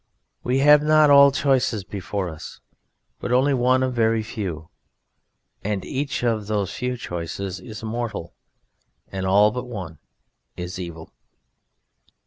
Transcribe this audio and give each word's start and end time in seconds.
We 0.43 0.57
have 0.65 0.81
not 0.81 1.11
all 1.11 1.31
choices 1.31 1.83
before 1.83 2.27
us, 2.29 2.59
but 3.19 3.31
only 3.31 3.53
one 3.53 3.83
of 3.83 3.93
very 3.93 4.23
few, 4.23 4.69
and 5.63 5.85
each 5.85 6.23
of 6.23 6.47
those 6.47 6.73
few 6.73 6.97
choices 6.97 7.59
is 7.59 7.83
mortal, 7.83 8.33
and 9.11 9.27
all 9.27 9.51
but 9.51 9.65
one 9.65 9.99
is 10.57 10.79
evil. 10.79 11.13